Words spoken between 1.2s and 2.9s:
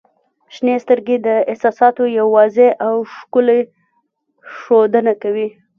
د احساساتو یوه واضح